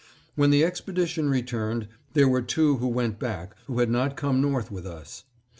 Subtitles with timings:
[0.33, 4.71] When the expedition returned, there were two who went back who had not come north
[4.71, 5.25] with us.